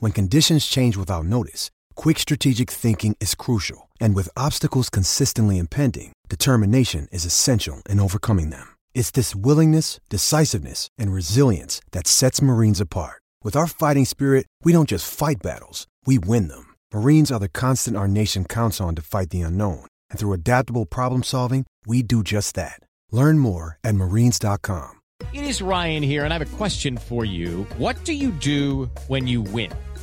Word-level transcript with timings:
When 0.00 0.12
conditions 0.12 0.64
change 0.64 0.96
without 0.96 1.26
notice, 1.26 1.70
quick 1.94 2.18
strategic 2.18 2.70
thinking 2.70 3.16
is 3.20 3.34
crucial. 3.34 3.90
And 4.00 4.14
with 4.14 4.34
obstacles 4.34 4.88
consistently 4.88 5.58
impending, 5.58 6.14
determination 6.30 7.06
is 7.12 7.26
essential 7.26 7.82
in 7.86 8.00
overcoming 8.00 8.48
them. 8.48 8.76
It's 8.94 9.10
this 9.10 9.36
willingness, 9.36 10.00
decisiveness, 10.08 10.88
and 10.96 11.12
resilience 11.12 11.82
that 11.90 12.06
sets 12.06 12.40
Marines 12.40 12.80
apart. 12.80 13.20
With 13.44 13.54
our 13.54 13.66
fighting 13.66 14.06
spirit, 14.06 14.46
we 14.64 14.72
don't 14.72 14.88
just 14.88 15.06
fight 15.06 15.42
battles, 15.42 15.86
we 16.06 16.18
win 16.18 16.48
them. 16.48 16.74
Marines 16.94 17.30
are 17.30 17.38
the 17.38 17.48
constant 17.50 17.98
our 17.98 18.08
nation 18.08 18.46
counts 18.46 18.80
on 18.80 18.94
to 18.94 19.02
fight 19.02 19.28
the 19.28 19.42
unknown. 19.42 19.84
And 20.08 20.18
through 20.18 20.32
adaptable 20.32 20.86
problem 20.86 21.22
solving, 21.22 21.66
we 21.84 22.02
do 22.02 22.22
just 22.22 22.54
that. 22.54 22.80
Learn 23.12 23.38
more 23.38 23.76
at 23.84 23.96
marines.com. 23.96 24.96
It 25.34 25.44
is 25.44 25.60
Ryan 25.60 26.02
here, 26.02 26.24
and 26.24 26.32
I 26.32 26.38
have 26.38 26.54
a 26.54 26.56
question 26.56 26.96
for 26.96 27.26
you. 27.26 27.64
What 27.76 28.02
do 28.04 28.14
you 28.14 28.30
do 28.30 28.90
when 29.06 29.26
you 29.28 29.42
win? 29.42 29.70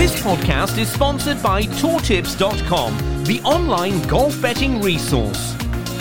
This 0.00 0.18
podcast 0.22 0.78
is 0.78 0.90
sponsored 0.90 1.42
by 1.42 1.64
TourTips.com, 1.64 3.24
the 3.24 3.42
online 3.42 4.00
golf 4.08 4.40
betting 4.40 4.80
resource. 4.80 5.52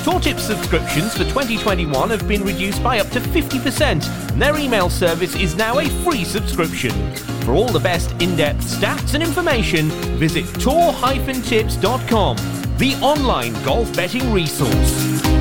TourTips 0.06 0.40
subscriptions 0.40 1.12
for 1.12 1.26
2021 1.26 2.10
have 2.10 2.26
been 2.26 2.46
reduced 2.46 2.82
by 2.82 3.02
up 3.02 3.10
to 3.10 3.20
50%, 3.20 4.32
and 4.32 4.42
their 4.42 4.58
email 4.58 4.90
service 4.90 5.36
is 5.36 5.58
now 5.58 5.80
a 5.80 5.90
free 6.06 6.24
subscription. 6.24 7.14
For 7.42 7.52
all 7.52 7.68
the 7.68 7.82
best 7.82 8.12
in-depth 8.22 8.62
stats 8.62 9.16
and 9.16 9.22
information, 9.22 9.90
visit 10.18 10.46
tour-tips.com, 10.62 12.38
the 12.78 12.98
online 13.02 13.52
golf 13.66 13.94
betting 13.98 14.32
resource. 14.32 15.39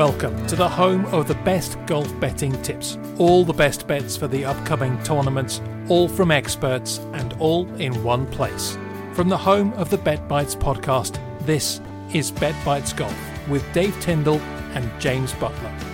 Welcome 0.00 0.46
to 0.46 0.56
the 0.56 0.66
home 0.66 1.04
of 1.12 1.28
the 1.28 1.34
best 1.34 1.76
golf 1.84 2.08
betting 2.20 2.52
tips. 2.62 2.96
All 3.18 3.44
the 3.44 3.52
best 3.52 3.86
bets 3.86 4.16
for 4.16 4.28
the 4.28 4.46
upcoming 4.46 4.98
tournaments, 5.02 5.60
all 5.90 6.08
from 6.08 6.30
experts 6.30 7.00
and 7.12 7.34
all 7.34 7.70
in 7.74 8.02
one 8.02 8.24
place. 8.28 8.78
From 9.12 9.28
the 9.28 9.36
home 9.36 9.74
of 9.74 9.90
the 9.90 9.98
Bet 9.98 10.26
Bites 10.26 10.56
podcast, 10.56 11.20
this 11.44 11.82
is 12.14 12.30
Bet 12.30 12.54
Bites 12.64 12.94
Golf 12.94 13.14
with 13.46 13.62
Dave 13.74 13.94
Tyndall 14.00 14.40
and 14.72 14.90
James 15.02 15.34
Butler. 15.34 15.89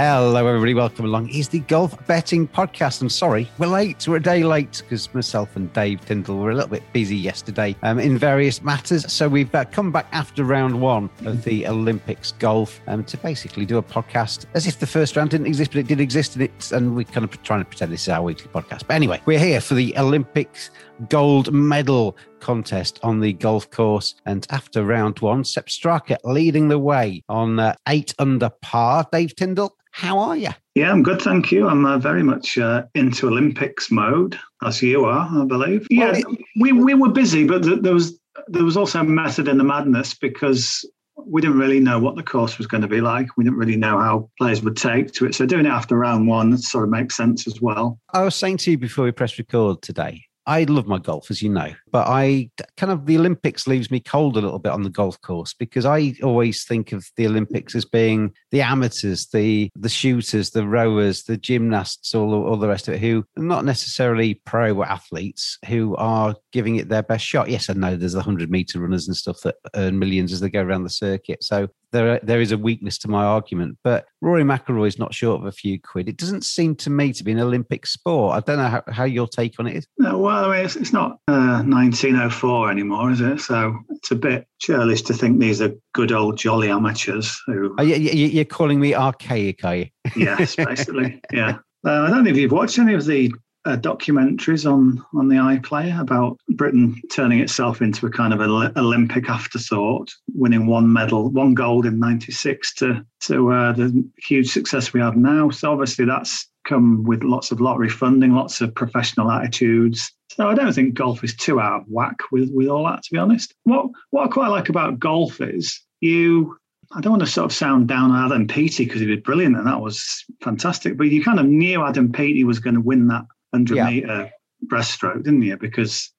Hello, 0.00 0.46
everybody. 0.46 0.74
Welcome 0.74 1.06
along. 1.06 1.28
It's 1.30 1.48
the 1.48 1.58
Golf 1.58 2.06
Betting 2.06 2.46
Podcast. 2.46 3.02
I'm 3.02 3.08
sorry, 3.08 3.50
we're 3.58 3.66
late. 3.66 4.06
We're 4.06 4.18
a 4.18 4.22
day 4.22 4.44
late 4.44 4.80
because 4.84 5.12
myself 5.12 5.56
and 5.56 5.72
Dave 5.72 6.04
Tyndall 6.04 6.38
were 6.38 6.52
a 6.52 6.54
little 6.54 6.70
bit 6.70 6.84
busy 6.92 7.16
yesterday 7.16 7.74
um, 7.82 7.98
in 7.98 8.16
various 8.16 8.62
matters. 8.62 9.12
So 9.12 9.28
we've 9.28 9.52
uh, 9.52 9.64
come 9.64 9.90
back 9.90 10.06
after 10.12 10.44
round 10.44 10.80
one 10.80 11.10
of 11.24 11.42
the 11.42 11.66
Olympics 11.66 12.30
golf 12.30 12.80
um, 12.86 13.02
to 13.06 13.16
basically 13.16 13.66
do 13.66 13.76
a 13.76 13.82
podcast 13.82 14.46
as 14.54 14.68
if 14.68 14.78
the 14.78 14.86
first 14.86 15.16
round 15.16 15.30
didn't 15.30 15.48
exist, 15.48 15.72
but 15.72 15.80
it 15.80 15.88
did 15.88 16.00
exist. 16.00 16.36
And, 16.36 16.44
it's, 16.44 16.70
and 16.70 16.94
we're 16.94 17.02
kind 17.02 17.24
of 17.24 17.42
trying 17.42 17.62
to 17.62 17.64
pretend 17.64 17.92
this 17.92 18.02
is 18.02 18.08
our 18.08 18.22
weekly 18.22 18.46
podcast. 18.54 18.86
But 18.86 18.94
anyway, 18.94 19.20
we're 19.26 19.40
here 19.40 19.60
for 19.60 19.74
the 19.74 19.98
Olympics 19.98 20.70
gold 21.08 21.52
medal 21.52 22.16
contest 22.40 22.98
on 23.02 23.20
the 23.20 23.32
golf 23.32 23.70
course. 23.70 24.14
And 24.26 24.46
after 24.50 24.84
round 24.84 25.18
one, 25.20 25.44
Sepp 25.44 25.66
Straka 25.66 26.16
leading 26.24 26.68
the 26.68 26.78
way 26.78 27.22
on 27.28 27.58
uh, 27.58 27.74
eight 27.88 28.14
under 28.18 28.50
par. 28.62 29.06
Dave 29.12 29.34
Tyndall, 29.36 29.76
how 29.92 30.18
are 30.18 30.36
you? 30.36 30.50
Yeah, 30.74 30.92
I'm 30.92 31.02
good, 31.02 31.20
thank 31.20 31.50
you. 31.50 31.66
I'm 31.66 31.84
uh, 31.84 31.98
very 31.98 32.22
much 32.22 32.56
uh, 32.58 32.84
into 32.94 33.26
Olympics 33.26 33.90
mode, 33.90 34.38
as 34.62 34.82
you 34.82 35.04
are, 35.04 35.28
I 35.30 35.44
believe. 35.44 35.86
Yeah, 35.90 36.12
well, 36.12 36.16
it, 36.16 36.38
we 36.60 36.72
we 36.72 36.94
were 36.94 37.10
busy, 37.10 37.44
but 37.44 37.64
th- 37.64 37.80
there 37.82 37.94
was 37.94 38.18
there 38.46 38.64
was 38.64 38.76
also 38.76 39.00
a 39.00 39.04
method 39.04 39.48
in 39.48 39.58
the 39.58 39.64
madness 39.64 40.14
because 40.14 40.84
we 41.26 41.40
didn't 41.40 41.58
really 41.58 41.80
know 41.80 41.98
what 41.98 42.16
the 42.16 42.22
course 42.22 42.58
was 42.58 42.66
going 42.66 42.82
to 42.82 42.88
be 42.88 43.00
like. 43.00 43.36
We 43.36 43.44
didn't 43.44 43.58
really 43.58 43.76
know 43.76 43.98
how 43.98 44.30
players 44.38 44.62
would 44.62 44.76
take 44.76 45.12
to 45.14 45.26
it. 45.26 45.34
So 45.34 45.46
doing 45.46 45.66
it 45.66 45.70
after 45.70 45.96
round 45.96 46.28
one 46.28 46.56
sort 46.58 46.84
of 46.84 46.90
makes 46.90 47.16
sense 47.16 47.46
as 47.46 47.60
well. 47.60 47.98
I 48.12 48.22
was 48.22 48.36
saying 48.36 48.58
to 48.58 48.70
you 48.70 48.78
before 48.78 49.04
we 49.04 49.10
press 49.10 49.36
record 49.38 49.82
today, 49.82 50.22
I 50.46 50.64
love 50.64 50.86
my 50.86 50.98
golf, 50.98 51.30
as 51.30 51.42
you 51.42 51.50
know, 51.50 51.72
but 51.90 52.06
I 52.08 52.50
kind 52.76 52.92
of 52.92 53.06
the 53.06 53.18
Olympics 53.18 53.66
leaves 53.66 53.90
me 53.90 54.00
cold 54.00 54.36
a 54.36 54.40
little 54.40 54.58
bit 54.58 54.72
on 54.72 54.82
the 54.82 54.90
golf 54.90 55.20
course 55.20 55.54
because 55.54 55.84
I 55.84 56.14
always 56.22 56.64
think 56.64 56.92
of 56.92 57.06
the 57.16 57.26
Olympics 57.26 57.74
as 57.74 57.84
being 57.84 58.32
the 58.50 58.62
amateurs, 58.62 59.26
the 59.26 59.70
the 59.76 59.88
shooters, 59.88 60.50
the 60.50 60.66
rowers, 60.66 61.24
the 61.24 61.36
gymnasts, 61.36 62.14
all, 62.14 62.32
all 62.34 62.56
the 62.56 62.68
rest 62.68 62.88
of 62.88 62.94
it, 62.94 63.00
who 63.00 63.24
are 63.36 63.42
not 63.42 63.64
necessarily 63.64 64.34
pro 64.34 64.82
athletes 64.82 65.58
who 65.66 65.96
are 65.96 66.34
giving 66.52 66.76
it 66.76 66.88
their 66.88 67.02
best 67.02 67.24
shot. 67.24 67.48
Yes, 67.48 67.70
I 67.70 67.74
know 67.74 67.96
there's 67.96 68.12
the 68.12 68.22
hundred 68.22 68.50
meter 68.50 68.80
runners 68.80 69.06
and 69.06 69.16
stuff 69.16 69.40
that 69.42 69.56
earn 69.74 69.98
millions 69.98 70.32
as 70.32 70.40
they 70.40 70.50
go 70.50 70.62
around 70.62 70.84
the 70.84 70.90
circuit. 70.90 71.42
So 71.42 71.68
there 71.92 72.20
there 72.22 72.40
is 72.40 72.52
a 72.52 72.58
weakness 72.58 72.98
to 72.98 73.08
my 73.08 73.24
argument. 73.24 73.78
But 73.82 74.06
Rory 74.20 74.42
McIlroy 74.42 74.88
is 74.88 74.98
not 74.98 75.14
short 75.14 75.40
of 75.40 75.46
a 75.46 75.52
few 75.52 75.80
quid. 75.80 76.08
It 76.08 76.16
doesn't 76.16 76.44
seem 76.44 76.74
to 76.76 76.90
me 76.90 77.12
to 77.12 77.24
be 77.24 77.32
an 77.32 77.40
Olympic 77.40 77.86
sport. 77.86 78.36
I 78.36 78.40
don't 78.40 78.58
know 78.58 78.68
how, 78.68 78.82
how 78.88 79.04
your 79.04 79.26
take 79.26 79.58
on 79.58 79.66
it 79.66 79.76
is. 79.76 79.86
No, 79.98 80.18
well, 80.18 80.52
it's, 80.52 80.76
it's 80.76 80.92
not 80.92 81.18
uh, 81.28 81.62
1904 81.78 82.70
anymore, 82.70 83.10
is 83.12 83.20
it? 83.20 83.40
So 83.40 83.78
it's 83.90 84.10
a 84.10 84.16
bit 84.16 84.46
churlish 84.58 85.02
to 85.02 85.14
think 85.14 85.38
these 85.38 85.60
are 85.62 85.72
good 85.94 86.10
old 86.10 86.36
jolly 86.36 86.70
amateurs. 86.70 87.40
Who... 87.46 87.74
Are 87.78 87.84
you, 87.84 87.96
you're 87.96 88.44
calling 88.44 88.80
me 88.80 88.94
archaic, 88.94 89.64
are 89.64 89.76
you? 89.76 89.86
yes, 90.16 90.56
basically. 90.56 91.20
yeah. 91.32 91.58
Uh, 91.86 92.02
I 92.02 92.10
don't 92.10 92.24
know 92.24 92.30
if 92.30 92.36
you've 92.36 92.52
watched 92.52 92.78
any 92.80 92.94
of 92.94 93.06
the 93.06 93.32
uh, 93.64 93.76
documentaries 93.76 94.70
on 94.70 95.04
on 95.14 95.28
the 95.28 95.36
iPlayer 95.36 96.00
about 96.00 96.38
Britain 96.50 97.00
turning 97.12 97.40
itself 97.40 97.82
into 97.82 98.06
a 98.06 98.10
kind 98.10 98.32
of 98.32 98.40
an 98.40 98.50
Olympic 98.76 99.28
afterthought, 99.28 100.10
winning 100.34 100.66
one 100.66 100.92
medal, 100.92 101.28
one 101.30 101.54
gold 101.54 101.86
in 101.86 101.98
'96 101.98 102.74
to 102.74 103.04
to 103.20 103.52
uh, 103.52 103.72
the 103.72 104.08
huge 104.18 104.50
success 104.50 104.92
we 104.92 105.00
have 105.00 105.16
now. 105.16 105.50
So 105.50 105.70
obviously 105.70 106.06
that's 106.06 106.47
come 106.68 107.02
with 107.04 107.24
lots 107.24 107.50
of 107.50 107.60
lottery 107.60 107.88
funding, 107.88 108.34
lots 108.34 108.60
of 108.60 108.74
professional 108.74 109.30
attitudes. 109.30 110.12
So 110.30 110.48
I 110.48 110.54
don't 110.54 110.72
think 110.72 110.94
golf 110.94 111.24
is 111.24 111.34
too 111.34 111.60
out 111.60 111.80
of 111.80 111.86
whack 111.88 112.16
with 112.30 112.50
with 112.52 112.68
all 112.68 112.84
that. 112.84 113.02
To 113.02 113.10
be 113.10 113.18
honest, 113.18 113.54
what 113.64 113.86
what 114.10 114.26
I 114.26 114.28
quite 114.28 114.48
like 114.48 114.68
about 114.68 114.98
golf 114.98 115.40
is 115.40 115.80
you 116.00 116.58
I 116.92 117.00
don't 117.00 117.12
want 117.12 117.24
to 117.24 117.30
sort 117.30 117.46
of 117.46 117.56
sound 117.56 117.88
down 117.88 118.10
on 118.10 118.24
Adam 118.24 118.46
Peaty 118.46 118.84
because 118.84 119.00
he 119.00 119.06
was 119.06 119.20
brilliant 119.20 119.56
and 119.56 119.66
that 119.66 119.80
was 119.80 120.24
fantastic. 120.42 120.96
But 120.96 121.08
you 121.08 121.22
kind 121.22 121.38
of 121.38 121.46
knew 121.46 121.84
Adam 121.84 122.12
Peaty 122.12 122.44
was 122.44 122.60
going 122.60 122.74
to 122.74 122.80
win 122.80 123.08
that 123.08 123.26
100 123.50 123.76
yeah. 123.76 123.90
meter 123.90 124.30
breaststroke, 124.66 125.22
didn't 125.24 125.42
you? 125.42 125.56
Because 125.58 126.10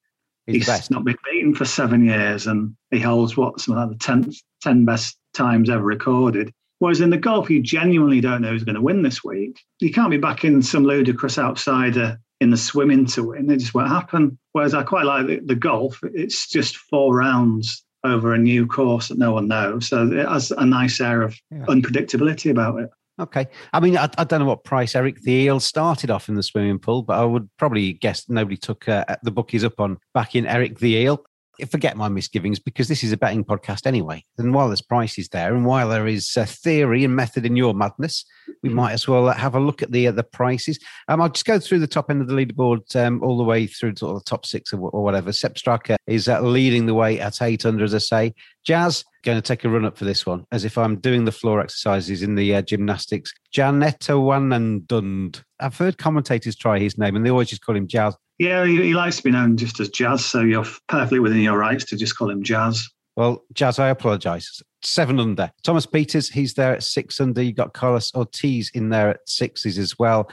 he's, 0.45 0.69
he's 0.69 0.91
not 0.91 1.05
been 1.05 1.17
beaten 1.31 1.55
for 1.55 1.65
seven 1.65 2.05
years 2.05 2.45
and 2.45 2.75
he 2.91 2.99
holds 2.99 3.35
what, 3.35 3.59
something 3.59 3.81
like 3.81 3.97
the 3.97 4.03
10, 4.03 4.31
10 4.61 4.85
best 4.85 5.17
times 5.33 5.69
ever 5.71 5.83
recorded. 5.83 6.53
Whereas 6.79 7.01
in 7.01 7.09
the 7.09 7.17
golf, 7.17 7.49
you 7.49 7.61
genuinely 7.61 8.21
don't 8.21 8.41
know 8.41 8.49
who's 8.49 8.63
going 8.63 8.75
to 8.75 8.81
win 8.81 9.03
this 9.03 9.23
week. 9.23 9.59
You 9.79 9.91
can't 9.91 10.09
be 10.09 10.17
backing 10.17 10.61
some 10.61 10.83
ludicrous 10.83 11.37
outsider 11.37 12.19
in 12.39 12.49
the 12.51 12.57
swimming 12.57 13.05
to 13.07 13.23
win. 13.23 13.49
It 13.51 13.57
just 13.57 13.73
won't 13.73 13.89
happen. 13.89 14.39
Whereas 14.53 14.73
I 14.73 14.83
quite 14.83 15.05
like 15.05 15.27
the, 15.27 15.39
the 15.39 15.55
golf. 15.55 15.99
It's 16.13 16.47
just 16.47 16.77
four 16.77 17.15
rounds 17.15 17.83
over 18.05 18.33
a 18.33 18.37
new 18.37 18.65
course 18.65 19.09
that 19.09 19.17
no 19.17 19.33
one 19.33 19.49
knows. 19.49 19.89
So 19.89 20.07
it 20.07 20.27
has 20.27 20.51
a 20.51 20.65
nice 20.65 21.01
air 21.01 21.21
of 21.21 21.37
yeah. 21.51 21.65
unpredictability 21.65 22.49
about 22.49 22.79
it. 22.79 22.89
Okay. 23.19 23.47
I 23.73 23.81
mean, 23.81 23.97
I, 23.97 24.09
I, 24.17 24.23
don't 24.23 24.39
know 24.39 24.45
what 24.45 24.63
price 24.63 24.95
Eric 24.95 25.21
the 25.21 25.33
Eel 25.33 25.59
started 25.59 26.09
off 26.09 26.29
in 26.29 26.35
the 26.35 26.43
swimming 26.43 26.79
pool, 26.79 27.03
but 27.03 27.19
I 27.19 27.25
would 27.25 27.49
probably 27.57 27.91
guess 27.91 28.29
nobody 28.29 28.55
took 28.55 28.87
uh, 28.87 29.03
the 29.23 29.31
bookies 29.31 29.65
up 29.65 29.81
on 29.81 29.97
backing 30.13 30.47
Eric 30.47 30.79
the 30.79 30.95
Eel. 30.95 31.25
Forget 31.67 31.97
my 31.97 32.09
misgivings 32.09 32.59
because 32.59 32.87
this 32.87 33.03
is 33.03 33.11
a 33.11 33.17
betting 33.17 33.43
podcast 33.43 33.85
anyway. 33.85 34.23
And 34.37 34.53
while 34.53 34.67
there's 34.67 34.81
prices 34.81 35.29
there 35.29 35.53
and 35.53 35.65
while 35.65 35.89
there 35.89 36.07
is 36.07 36.35
a 36.37 36.45
theory 36.45 37.03
and 37.03 37.15
method 37.15 37.45
in 37.45 37.55
your 37.55 37.73
madness, 37.73 38.25
we 38.63 38.69
might 38.69 38.93
as 38.93 39.07
well 39.07 39.29
have 39.29 39.55
a 39.55 39.59
look 39.59 39.81
at 39.81 39.91
the 39.91 40.07
uh, 40.07 40.11
the 40.11 40.23
prices. 40.23 40.79
Um, 41.07 41.21
I'll 41.21 41.29
just 41.29 41.45
go 41.45 41.59
through 41.59 41.79
the 41.79 41.87
top 41.87 42.09
end 42.09 42.21
of 42.21 42.27
the 42.27 42.33
leaderboard 42.33 42.95
um, 42.95 43.23
all 43.23 43.37
the 43.37 43.43
way 43.43 43.67
through 43.67 43.93
to 43.93 44.13
the 44.13 44.21
top 44.25 44.45
six 44.45 44.73
or, 44.73 44.89
or 44.89 45.03
whatever. 45.03 45.31
Sepp 45.31 45.55
Straka 45.55 45.95
is 46.07 46.27
uh, 46.27 46.41
leading 46.41 46.85
the 46.85 46.93
way 46.93 47.19
at 47.19 47.41
800, 47.41 47.83
as 47.83 47.95
I 47.95 47.99
say. 47.99 48.33
Jazz 48.65 49.03
going 49.23 49.37
to 49.37 49.41
take 49.41 49.63
a 49.65 49.69
run 49.69 49.85
up 49.85 49.97
for 49.97 50.05
this 50.05 50.25
one, 50.25 50.45
as 50.51 50.65
if 50.65 50.77
I'm 50.77 50.97
doing 50.97 51.25
the 51.25 51.31
floor 51.31 51.59
exercises 51.61 52.23
in 52.23 52.35
the 52.35 52.55
uh, 52.55 52.61
gymnastics. 52.61 53.33
Janewattananond. 53.53 55.41
I've 55.59 55.77
heard 55.77 55.97
commentators 55.97 56.55
try 56.55 56.79
his 56.79 56.97
name, 56.97 57.15
and 57.15 57.25
they 57.25 57.29
always 57.29 57.49
just 57.49 57.65
call 57.65 57.75
him 57.75 57.87
Jazz. 57.87 58.15
Yeah, 58.37 58.65
he, 58.65 58.81
he 58.81 58.93
likes 58.93 59.17
to 59.17 59.23
be 59.23 59.31
known 59.31 59.57
just 59.57 59.79
as 59.79 59.89
Jazz, 59.89 60.23
so 60.25 60.41
you're 60.41 60.65
perfectly 60.87 61.19
within 61.19 61.41
your 61.41 61.57
rights 61.57 61.85
to 61.85 61.97
just 61.97 62.17
call 62.17 62.29
him 62.29 62.43
Jazz. 62.43 62.87
Well, 63.15 63.43
Jazz, 63.53 63.79
I 63.79 63.89
apologise. 63.89 64.61
Seven 64.81 65.19
under. 65.19 65.51
Thomas 65.63 65.85
Pieters, 65.85 66.31
he's 66.31 66.53
there 66.53 66.73
at 66.73 66.83
six 66.83 67.19
under. 67.19 67.41
You 67.41 67.51
got 67.51 67.73
Carlos 67.73 68.13
Ortiz 68.15 68.71
in 68.73 68.89
there 68.89 69.09
at 69.09 69.19
sixes 69.27 69.77
as 69.77 69.99
well. 69.99 70.29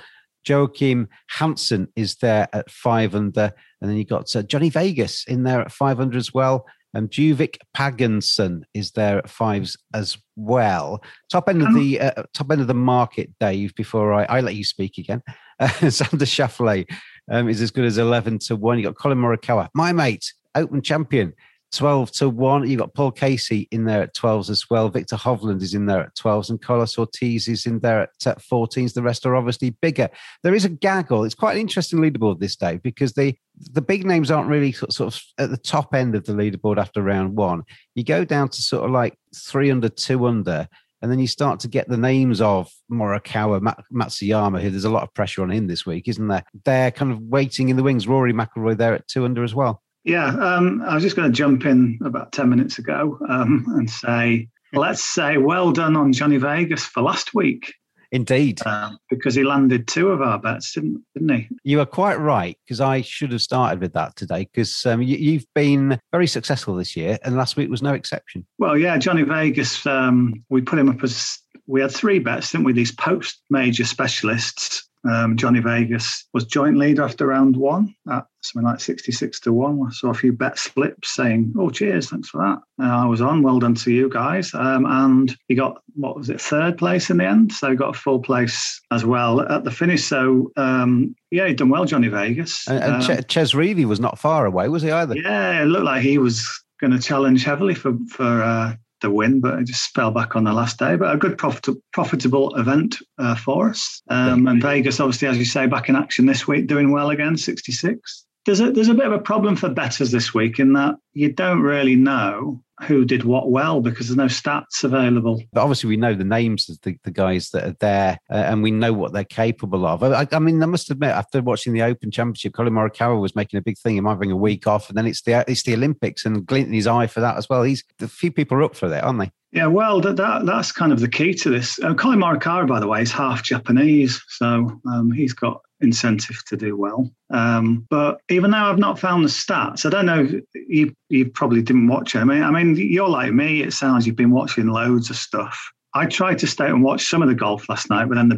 Joachim 0.47 1.09
Hansen 1.29 1.89
is 1.97 2.17
there 2.17 2.49
at 2.53 2.71
five 2.71 3.17
under. 3.17 3.53
And 3.81 3.91
then 3.91 3.97
you 3.97 4.05
got 4.05 4.35
uh, 4.37 4.43
Johnny 4.43 4.71
Vegas 4.71 5.25
in 5.27 5.43
there 5.43 5.61
at 5.61 5.73
500 5.73 6.17
as 6.17 6.33
well. 6.33 6.65
And 6.97 7.11
Juvic 7.11 7.59
Pagunsan 7.77 8.63
is 8.73 8.93
there 8.93 9.19
at 9.19 9.29
fives 9.29 9.77
as 9.93 10.17
well. 10.35 11.03
Top 11.31 11.47
end 11.47 11.61
of 11.63 11.75
the 11.75 12.01
uh, 12.01 12.23
top 12.33 12.51
end 12.51 12.63
of 12.63 12.69
the 12.69 12.75
market, 12.75 13.29
Dave. 13.39 13.75
Before 13.75 14.15
I, 14.15 14.25
I 14.25 14.41
let 14.41 14.55
you 14.55 14.65
speak 14.65 14.97
again, 14.97 15.23
uh, 15.61 15.67
Xander 15.83 16.23
Schauffele 16.23 16.87
um, 17.31 17.51
is 17.51 17.61
as 17.61 17.71
good 17.71 17.85
as 17.85 17.99
eleven 17.99 18.39
to 18.47 18.57
one. 18.57 18.79
You 18.79 18.85
got 18.85 18.95
Collin 18.95 19.19
Morikawa, 19.19 19.69
my 19.75 19.93
mate, 19.93 20.33
Open 20.55 20.81
champion, 20.81 21.35
12 21.73 22.13
to 22.13 22.29
1. 22.29 22.69
You've 22.69 22.81
got 22.81 22.95
Paul 22.95 23.11
Casey 23.11 23.69
in 23.71 23.85
there 23.85 24.03
at 24.03 24.15
12s 24.15 24.51
as 24.51 24.65
well. 24.71 24.89
Viktor 24.89 25.17
Hovland 25.17 25.63
is 25.63 25.75
in 25.75 25.87
there 25.87 26.01
at 26.01 26.15
12s, 26.15 26.51
and 26.51 26.61
Carlos 26.61 26.97
Ortiz 26.97 27.49
is 27.49 27.67
in 27.67 27.81
there 27.81 28.03
at, 28.03 28.11
at 28.25 28.41
14s. 28.41 28.95
The 28.95 29.03
rest 29.03 29.27
are 29.27 29.37
obviously 29.37 29.71
bigger. 29.71 30.09
There 30.43 30.55
is 30.55 30.65
a 30.65 30.71
gaggle. 30.71 31.25
It's 31.25 31.35
quite 31.35 31.55
an 31.55 31.61
interesting 31.61 31.99
leaderboard 31.99 32.41
this 32.41 32.57
day 32.57 32.79
because 32.83 33.13
the 33.13 33.35
the 33.73 33.81
big 33.81 34.05
names 34.05 34.31
aren't 34.31 34.51
really 34.51 34.73
sort 34.73 35.01
of 35.01 35.19
at 35.39 35.49
the 35.49 35.57
top 35.57 35.95
end 35.95 36.15
of 36.15 36.25
the 36.25 36.35
leaderboard 36.35 36.77
after 36.77 37.03
round 37.03 37.37
one. 37.37 37.63
You 37.95 38.05
go 38.05 38.23
down 38.23 38.51
to 38.51 38.63
sort 38.63 38.85
of 38.85 38.91
like 38.91 39.17
three 39.35 39.71
under, 39.71 39.89
two 39.89 40.27
under, 40.27 40.69
and 41.03 41.11
then 41.11 41.19
you 41.19 41.27
start 41.27 41.61
to 41.61 41.69
get 41.69 41.89
the 41.89 41.97
names 41.97 42.41
of 42.41 42.71
Morikawa, 42.91 43.61
Matsuyama, 43.93 44.61
who 44.61 44.71
there's 44.71 44.85
a 44.85 44.91
lot 44.91 45.03
of 45.03 45.15
pressure 45.15 45.43
on 45.43 45.51
him 45.51 45.67
this 45.67 45.87
week, 45.87 46.09
isn't 46.09 46.29
there? 46.29 46.45
They're 46.65 46.91
kind 46.91 47.13
of 47.13 47.21
waiting 47.21 47.69
in 47.69 47.77
the 47.77 47.83
wings. 47.83 48.09
Rory 48.09 48.33
McIlroy 48.33 48.77
there 48.77 48.95
at 48.95 49.09
two 49.09 49.25
under 49.25 49.45
as 49.45 49.55
well. 49.55 49.83
Yeah, 50.07 50.29
um, 50.29 50.83
I 50.87 50.95
was 50.95 51.03
just 51.03 51.17
going 51.17 51.31
to 51.31 51.37
jump 51.37 51.67
in 51.67 51.99
about 52.05 52.31
10 52.31 52.49
minutes 52.49 52.79
ago 52.79 53.19
um, 53.29 53.67
and 53.71 53.91
say, 53.91 54.49
let's 54.73 55.05
say 55.05 55.37
well 55.37 55.73
done 55.73 55.97
on 55.97 56.13
Johnny 56.13 56.37
Vegas 56.37 56.85
for 56.85 57.03
last 57.03 57.35
week. 57.35 57.75
Indeed. 58.13 58.65
Um, 58.65 58.99
because 59.11 59.35
he 59.35 59.43
landed 59.43 59.89
two 59.89 60.11
of 60.11 60.23
our 60.23 60.39
bets, 60.39 60.75
didn't, 60.75 61.05
didn't 61.15 61.37
he? 61.37 61.49
You 61.65 61.81
are 61.81 61.87
quite 61.87 62.21
right, 62.21 62.57
because 62.65 62.81
I 62.81 63.01
should 63.01 63.33
have 63.33 63.43
started 63.43 63.81
with 63.81 63.95
that 63.95 64.15
today, 64.15 64.49
because 64.53 64.87
um, 64.87 65.03
you, 65.03 65.17
you've 65.17 65.47
been 65.57 65.99
very 66.13 66.29
successful 66.29 66.77
this 66.77 66.95
year, 66.95 67.19
and 67.25 67.37
last 67.37 67.57
week 67.57 67.69
was 67.69 67.83
no 67.83 67.93
exception. 67.93 68.47
Well, 68.59 68.79
yeah, 68.79 68.97
Johnny 68.99 69.23
Vegas, 69.23 69.85
um, 69.87 70.45
we 70.49 70.63
put 70.63 70.79
him 70.79 70.89
up 70.89 71.03
as 71.03 71.37
we 71.67 71.81
had 71.81 71.91
three 71.91 72.21
bets, 72.21 72.53
didn't 72.53 72.65
we? 72.65 72.73
These 72.73 72.93
post 72.93 73.43
major 73.51 73.85
specialists 73.85 74.86
um, 75.09 75.37
Johnny 75.37 75.61
Vegas 75.61 76.27
was 76.33 76.45
joint 76.45 76.77
leader 76.77 77.03
after 77.03 77.27
round 77.27 77.57
one 77.57 77.95
at 78.11 78.27
something 78.43 78.67
like 78.69 78.81
66 78.81 79.41
to 79.41 79.53
1. 79.53 79.81
I 79.87 79.91
saw 79.93 80.11
a 80.11 80.15
few 80.15 80.33
bet 80.33 80.59
slips 80.59 81.15
saying, 81.15 81.53
Oh, 81.59 81.71
cheers, 81.71 82.11
thanks 82.11 82.29
for 82.29 82.39
that. 82.43 82.59
And 82.79 82.91
I 82.93 83.07
was 83.07 83.21
on, 83.21 83.43
well 83.43 83.59
done 83.59 83.75
to 83.77 83.91
you 83.93 84.09
guys. 84.09 84.53
Um, 84.55 84.87
and 84.87 85.37
he 85.49 85.55
got, 85.55 85.83
what 85.95 86.17
was 86.17 86.31
it, 86.31 86.41
third 86.41 86.79
place 86.79 87.11
in 87.11 87.17
the 87.19 87.27
end? 87.27 87.53
So 87.53 87.71
he 87.71 87.77
got 87.77 87.97
a 87.97 87.99
full 87.99 88.21
place 88.21 88.81
as 88.93 89.05
well 89.05 89.41
at 89.41 89.65
the 89.65 89.71
finish. 89.71 90.05
So, 90.05 90.53
um, 90.57 91.15
yeah, 91.31 91.47
he'd 91.49 91.57
done 91.59 91.71
well, 91.71 91.85
Johnny 91.85 92.09
Vegas. 92.09 92.67
And, 92.69 92.83
and 92.83 92.95
Um, 92.95 93.01
Ch- 93.03 93.27
Chez 93.33 93.53
Reavie 93.55 93.85
was 93.85 94.01
not 94.01 94.19
far 94.19 94.47
away, 94.47 94.69
was 94.69 94.83
he 94.83 94.91
either? 94.93 95.17
yeah, 95.17 95.63
it 95.63 95.67
looked 95.67 95.85
like 95.85 96.03
he 96.03 96.19
was 96.19 96.49
going 96.81 96.93
to 96.93 96.99
challenge 96.99 97.43
heavily 97.45 97.75
for, 97.75 97.95
for 98.11 98.43
uh, 98.43 98.75
the 99.01 99.11
win, 99.11 99.41
but 99.41 99.59
it 99.59 99.65
just 99.65 99.95
fell 99.95 100.11
back 100.11 100.37
on 100.37 100.45
the 100.45 100.53
last 100.53 100.79
day. 100.79 100.97
But 100.97 101.15
a 101.15 101.19
good 101.19 101.39
profit, 101.39 101.77
profitable 101.93 102.55
event 102.57 102.97
uh, 103.19 103.35
for 103.35 103.71
us. 103.71 104.03
Um, 104.09 104.47
and 104.47 104.63
Vegas, 104.63 105.01
obviously, 105.01 105.29
as 105.29 105.39
you 105.39 105.45
say, 105.45 105.67
back 105.67 105.89
in 105.89 105.97
action 105.97 106.27
this 106.27 106.47
week, 106.49 106.67
doing 106.67 106.93
well 106.93 107.11
again, 107.11 107.37
66. 107.37 108.27
There's 108.47 108.61
a, 108.61 108.71
there's 108.71 108.89
a 108.89 108.95
bit 108.95 109.07
of 109.07 109.13
a 109.13 109.19
problem 109.19 109.57
for 109.57 109.69
betters 109.69 110.13
this 110.13 110.33
week 110.33 110.59
in 110.59 110.73
that 110.75 110.95
you 111.13 111.33
don't 111.33 111.61
really 111.61 111.97
know 111.97 112.63
who 112.83 113.05
did 113.05 113.25
what 113.25 113.51
well 113.51 113.81
because 113.81 114.09
there's 114.09 114.17
no 114.17 114.27
stats 114.27 114.85
available. 114.85 115.43
But 115.53 115.63
obviously, 115.63 115.89
we 115.89 115.97
know 115.97 116.15
the 116.15 116.25
names 116.25 116.69
of 116.69 116.81
the, 116.83 116.99
the 117.05 117.11
guys 117.11 117.51
that 117.51 117.65
are 117.65 117.77
there, 117.81 118.19
uh, 118.31 118.35
and 118.35 118.63
we 118.63 118.71
know 118.71 118.93
what 118.93 119.13
they're 119.13 119.25
capable 119.25 119.87
of. 119.87 120.03
I, 120.03 120.27
I 120.31 120.39
mean, 120.39 120.63
I 120.63 120.67
must 120.67 120.91
admit, 120.91 121.11
after 121.11 121.41
watching 121.43 121.73
the 121.73 121.83
Open 121.83 122.11
Championship, 122.11 122.53
Collin 122.53 122.75
Morikawa 122.75 123.21
was 123.21 123.35
making 123.35 123.59
a 123.59 123.63
big 123.63 123.79
thing. 123.79 123.95
He 123.95 124.01
might 124.01 124.13
having 124.13 124.31
a 124.31 124.37
week 124.37 124.67
off, 124.67 124.89
and 124.89 124.97
then 124.97 125.07
it's 125.07 125.23
the 125.23 125.45
it's 125.49 125.63
the 125.63 125.75
Olympics, 125.75 126.25
and 126.25 126.47
glint 126.47 126.69
in 126.69 126.75
his 126.75 126.87
eye 126.87 127.07
for 127.07 127.21
that 127.21 127.37
as 127.37 127.49
well. 127.49 127.63
He's 127.63 127.83
a 128.01 128.09
few 128.09 128.31
people 128.31 128.59
are 128.59 128.63
up 128.63 128.77
for 128.77 128.89
that, 128.89 129.05
aren't 129.05 129.21
they? 129.21 129.31
Yeah, 129.53 129.67
well, 129.69 130.01
that, 130.03 130.17
that 130.17 130.45
that's 130.45 130.73
kind 130.73 130.93
of 130.93 131.01
the 131.01 131.09
key 131.09 131.33
to 131.35 131.51
this. 131.51 131.79
Uh, 131.83 131.95
Collin 131.95 132.19
Morikawa, 132.19 132.67
by 132.67 132.81
the 132.81 132.87
way, 132.87 133.01
is 133.01 133.13
half 133.13 133.43
Japanese, 133.43 134.23
so 134.29 134.81
um, 134.87 135.11
he's 135.11 135.33
got 135.33 135.63
incentive 135.81 136.43
to 136.47 136.57
do 136.57 136.77
well. 136.77 137.11
Um, 137.31 137.87
but 137.91 138.21
even 138.29 138.51
though 138.51 138.59
I've 138.59 138.79
not 138.79 138.99
found 138.99 139.25
the 139.25 139.29
stats, 139.29 139.85
I 139.87 139.91
don't 139.91 140.07
know. 140.07 140.29
You 140.55 140.95
you 141.09 141.29
probably 141.31 141.63
didn't 141.63 141.89
watch 141.89 142.15
it. 142.15 142.19
I 142.21 142.25
mean, 142.25 142.43
I 142.43 142.51
mean, 142.51 142.77
you're 142.77 143.09
like 143.09 143.33
me. 143.33 143.63
It 143.63 143.73
sounds 143.73 144.07
you've 144.07 144.17
been 144.17 144.31
watching 144.31 144.67
loads 144.69 145.11
of 145.11 145.17
stuff. 145.17 145.71
I 145.95 146.05
tried 146.05 146.39
to 146.41 146.47
stay 146.47 146.67
and 146.67 146.83
watch 146.85 147.07
some 147.07 147.23
of 147.23 147.29
the 147.29 147.35
golf 147.35 147.71
last 147.71 147.89
night, 147.89 148.07
but 148.07 148.17
then 148.17 148.29
the 148.29 148.37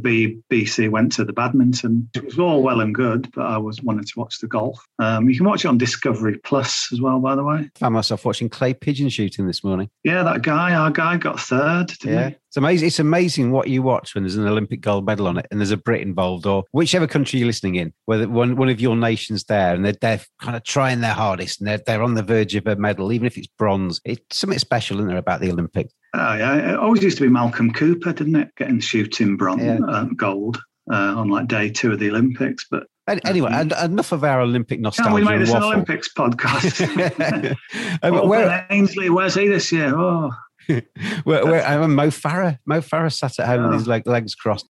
BBC 0.48 0.88
went 0.90 1.10
to 1.12 1.24
the 1.24 1.32
badminton. 1.32 2.08
It 2.14 2.24
was 2.24 2.38
all 2.38 2.62
well 2.62 2.80
and 2.80 2.94
good, 2.94 3.28
but 3.34 3.46
I 3.46 3.58
was 3.58 3.82
wanted 3.82 4.06
to 4.06 4.12
watch 4.16 4.38
the 4.38 4.46
golf. 4.46 4.78
Um, 5.00 5.28
you 5.28 5.36
can 5.36 5.44
watch 5.44 5.64
it 5.64 5.68
on 5.68 5.76
Discovery 5.76 6.38
Plus 6.44 6.88
as 6.92 7.00
well, 7.00 7.18
by 7.18 7.34
the 7.34 7.42
way. 7.42 7.56
I 7.74 7.78
Found 7.80 7.94
myself 7.94 8.24
watching 8.24 8.48
clay 8.48 8.74
pigeon 8.74 9.08
shooting 9.08 9.48
this 9.48 9.64
morning. 9.64 9.90
Yeah, 10.04 10.22
that 10.22 10.42
guy, 10.42 10.72
our 10.72 10.92
guy, 10.92 11.16
got 11.16 11.40
third. 11.40 11.88
Didn't 11.88 12.12
Yeah, 12.14 12.28
he? 12.28 12.36
It's 12.48 12.56
amazing. 12.56 12.86
It's 12.86 12.98
amazing 12.98 13.50
what 13.50 13.68
you 13.68 13.82
watch 13.82 14.14
when 14.14 14.24
there's 14.24 14.36
an 14.36 14.46
Olympic 14.46 14.80
gold 14.80 15.04
medal 15.04 15.26
on 15.26 15.36
it, 15.36 15.46
and 15.50 15.60
there's 15.60 15.70
a 15.70 15.76
Brit 15.76 16.00
involved, 16.00 16.46
or 16.46 16.64
whichever 16.72 17.06
country 17.06 17.38
you're 17.38 17.46
listening 17.46 17.74
in, 17.74 17.92
whether 18.06 18.26
one 18.28 18.56
one 18.56 18.70
of 18.70 18.80
your 18.80 18.96
nations 18.96 19.44
there, 19.44 19.74
and 19.74 19.84
they're 19.84 19.92
they're 20.00 20.20
kind 20.40 20.56
of 20.56 20.64
trying 20.64 21.00
their 21.00 21.12
hardest, 21.12 21.60
and 21.60 21.68
they're 21.68 21.80
they're 21.86 22.02
on 22.02 22.14
the 22.14 22.22
verge 22.22 22.54
of 22.54 22.66
a 22.66 22.76
medal, 22.76 23.12
even 23.12 23.26
if 23.26 23.36
it's 23.36 23.48
bronze. 23.58 24.00
It's 24.04 24.38
something 24.38 24.58
special, 24.58 24.96
isn't 24.96 25.08
there, 25.08 25.18
about 25.18 25.40
the 25.40 25.52
Olympics? 25.52 25.92
Oh, 26.14 26.34
yeah. 26.34 26.72
It 26.72 26.78
always 26.78 27.02
used 27.02 27.18
to 27.18 27.24
be 27.24 27.28
Malcolm 27.28 27.70
Cooper, 27.70 28.14
didn't 28.14 28.36
it? 28.36 28.48
Getting 28.56 28.80
shooting 28.80 29.36
bronze, 29.36 29.62
Yeah. 29.62 29.78
uh, 29.86 30.04
gold 30.16 30.58
uh, 30.90 31.14
on 31.16 31.28
like 31.28 31.48
day 31.48 31.68
two 31.68 31.92
of 31.92 31.98
the 31.98 32.08
Olympics. 32.08 32.66
But 32.70 32.84
anyway, 33.26 33.50
and 33.52 33.72
enough 33.72 34.12
of 34.12 34.24
our 34.24 34.40
Olympic 34.40 34.80
nostalgia. 34.80 35.08
can 35.10 35.14
we 35.14 35.22
make 35.22 35.40
this 35.40 35.52
an. 35.52 35.62
Olympics 35.62 36.08
podcast? 36.14 37.56
Uh, 38.02 38.10
oh, 38.12 38.26
where, 38.26 38.66
Ainslie, 38.70 39.10
where's 39.10 39.34
he 39.34 39.48
this 39.48 39.70
year? 39.72 39.92
Oh, 39.94 40.30
where, 41.24 41.44
where, 41.44 41.66
uh, 41.66 41.88
Mo 41.88 42.08
Farah, 42.08 42.58
Mo 42.66 42.80
Farah 42.80 43.12
sat 43.12 43.38
at 43.38 43.46
home 43.46 43.64
with 43.64 43.74
his 43.74 43.86
leg, 43.86 44.06
legs 44.06 44.34
crossed. 44.34 44.68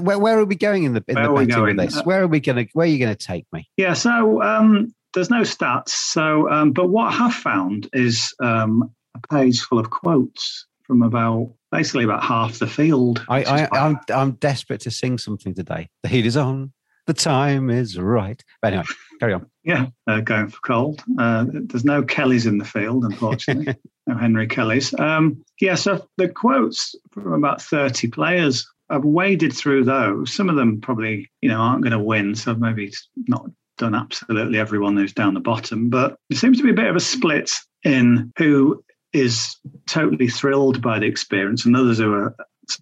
Where, 0.00 0.18
where 0.18 0.38
are 0.38 0.44
we 0.44 0.54
going 0.54 0.84
in 0.84 0.94
the 0.94 1.04
in 1.08 1.16
Where 1.16 1.28
the 1.28 1.46
betting 1.46 1.62
with 1.62 1.76
this? 1.76 1.96
Uh, 1.98 2.02
Where 2.04 2.22
are 2.22 2.26
we 2.26 2.40
going 2.40 2.64
to? 2.64 2.72
Where 2.72 2.86
are 2.86 2.90
you 2.90 2.98
going 2.98 3.14
to 3.14 3.26
take 3.26 3.46
me? 3.52 3.68
yeah. 3.76 3.92
So 3.92 4.40
um, 4.42 4.94
there's 5.12 5.30
no 5.30 5.42
stats. 5.42 5.90
So, 5.90 6.50
um, 6.50 6.72
but 6.72 6.88
what 6.88 7.12
I 7.12 7.16
have 7.16 7.34
found 7.34 7.88
is 7.92 8.34
um, 8.42 8.90
a 9.14 9.20
page 9.28 9.60
full 9.60 9.78
of 9.78 9.90
quotes 9.90 10.66
from 10.84 11.02
about 11.02 11.52
basically 11.70 12.04
about 12.04 12.22
half 12.22 12.58
the 12.58 12.66
field. 12.66 13.24
I, 13.28 13.44
I, 13.44 13.68
I'm, 13.72 13.98
I'm 14.12 14.32
desperate 14.32 14.80
to 14.82 14.90
sing 14.90 15.18
something 15.18 15.54
today. 15.54 15.88
The 16.02 16.08
heat 16.08 16.26
is 16.26 16.36
on. 16.36 16.72
The 17.06 17.14
time 17.14 17.70
is 17.70 17.98
right. 17.98 18.42
But 18.60 18.72
anyway, 18.72 18.86
carry 19.20 19.34
on. 19.34 19.46
Yeah, 19.64 19.86
uh, 20.08 20.18
going 20.18 20.48
for 20.48 20.58
cold. 20.66 21.04
Uh, 21.20 21.44
there's 21.48 21.84
no 21.84 22.02
Kellys 22.02 22.46
in 22.46 22.58
the 22.58 22.64
field, 22.64 23.04
unfortunately. 23.04 23.76
no 24.08 24.16
Henry 24.16 24.48
Kellys. 24.48 24.92
Um, 24.98 25.40
yeah, 25.60 25.76
so 25.76 26.04
the 26.18 26.28
quotes 26.28 26.96
from 27.12 27.32
about 27.32 27.62
30 27.62 28.08
players, 28.08 28.68
I've 28.90 29.04
waded 29.04 29.52
through 29.52 29.84
those. 29.84 30.34
Some 30.34 30.48
of 30.48 30.56
them 30.56 30.80
probably, 30.80 31.30
you 31.42 31.48
know, 31.48 31.60
aren't 31.60 31.84
going 31.84 31.92
to 31.92 32.00
win. 32.00 32.34
So 32.34 32.56
maybe 32.56 32.92
not 33.28 33.46
done 33.78 33.94
absolutely 33.94 34.58
everyone 34.58 34.96
who's 34.96 35.12
down 35.12 35.34
the 35.34 35.40
bottom. 35.40 35.90
But 35.90 36.16
there 36.28 36.38
seems 36.38 36.58
to 36.58 36.64
be 36.64 36.70
a 36.70 36.74
bit 36.74 36.88
of 36.88 36.96
a 36.96 37.00
split 37.00 37.52
in 37.84 38.32
who 38.36 38.82
is 39.12 39.56
totally 39.86 40.28
thrilled 40.28 40.82
by 40.82 40.98
the 40.98 41.06
experience 41.06 41.64
and 41.64 41.76
others 41.76 41.98
who 41.98 42.12
are, 42.14 42.34